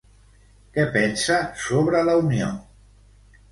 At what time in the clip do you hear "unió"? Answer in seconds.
2.25-2.51